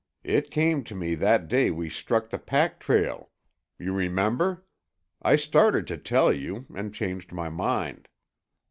It 0.23 0.49
came 0.49 0.83
to 0.85 0.95
me 0.95 1.13
that 1.13 1.47
day 1.47 1.69
we 1.69 1.87
struck 1.87 2.31
the 2.31 2.39
pack 2.39 2.79
trail. 2.79 3.29
You 3.77 3.93
remember? 3.95 4.65
I 5.21 5.35
started 5.35 5.85
to 5.85 5.97
tell 5.99 6.33
you, 6.33 6.65
and 6.73 6.91
changed 6.91 7.31
my 7.31 7.49
mind." 7.49 8.07